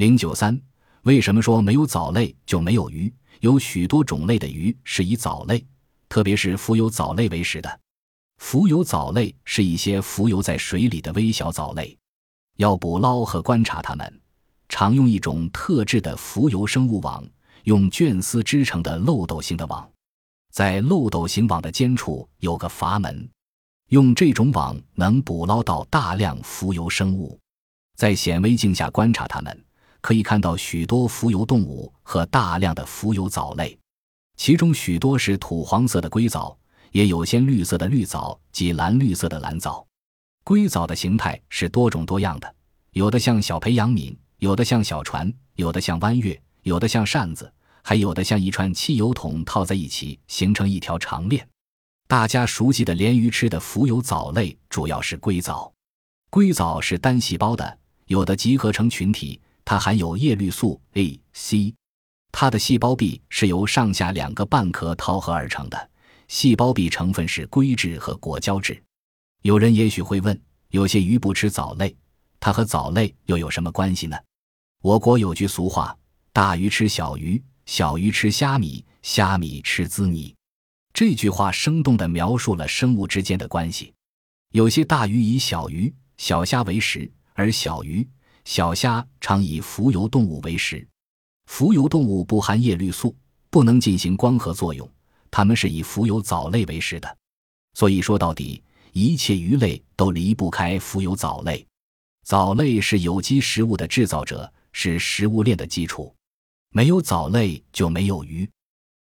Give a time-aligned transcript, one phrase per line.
[0.00, 0.58] 零九三，
[1.02, 3.12] 为什么说没有藻类就没有鱼？
[3.40, 5.62] 有许多种类的鱼是以藻类，
[6.08, 7.80] 特别是浮游藻类为食的。
[8.38, 11.94] 浮游藻类是一些浮游在水里的微小藻类，
[12.56, 14.20] 要捕捞和观察它们，
[14.70, 17.22] 常用一种特制的浮游生物网，
[17.64, 19.86] 用绢丝织成的漏斗形的网，
[20.50, 23.28] 在漏斗形网的尖处有个阀门，
[23.90, 27.38] 用这种网能捕捞到大量浮游生物，
[27.98, 29.64] 在显微镜下观察它们，
[30.00, 33.78] 可以看到许多浮游动物和大量的浮游藻类，
[34.36, 36.56] 其中许多是土黄色的硅藻。
[36.92, 39.86] 也有鲜绿色的绿藻及蓝绿色的蓝藻，
[40.42, 42.54] 硅藻的形态是多种多样的，
[42.94, 51.46] 有的像小培养皿，有的像小船，有的像弯月，有的像扇子，还有的像一串汽油桶套在一起形成一条长链。
[52.08, 55.72] 大家熟悉的鲢鱼吃的浮游藻类主要是硅藻，
[56.28, 61.74] 硅藻是单细胞的，有的集合成群体，它含有叶绿素 A、C，
[62.32, 65.90] 它的细胞壁是由上下两个半壳套合而成的。
[66.28, 68.80] 细胞壁成分是硅质和果胶质。
[69.42, 71.96] 有人也许会问：有些鱼不吃藻类，
[72.38, 74.16] 它和藻类又有什么关系呢？
[74.82, 75.96] 我国有句俗话
[76.32, 80.34] ：“大鱼吃小鱼，小鱼吃虾米，虾米吃滋泥。”
[80.94, 83.92] 这句话生动地描述了生物之间的关系。
[84.52, 88.08] 有些大鱼以小鱼、小虾为食，而小鱼、
[88.50, 90.84] 小虾常以浮游动物为食。
[91.46, 93.14] 浮游动物不含叶绿素，
[93.48, 94.90] 不能进行光合作用。
[95.30, 97.16] 它们是以浮游藻类为食的，
[97.74, 101.64] 所以说到底，一切鱼类都离不开浮游藻类。
[102.24, 106.12] 藻类是有机食物的制造者，是食物链的基础。
[106.70, 108.50] 没有藻类就没有鱼。